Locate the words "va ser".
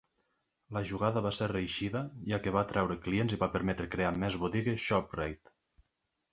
1.25-1.49